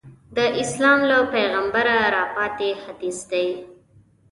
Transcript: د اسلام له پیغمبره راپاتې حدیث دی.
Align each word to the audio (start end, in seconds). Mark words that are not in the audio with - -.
د 0.35 0.37
اسلام 0.61 0.99
له 1.09 1.17
پیغمبره 1.33 1.97
راپاتې 2.17 2.69
حدیث 2.83 3.17
دی. 3.31 3.47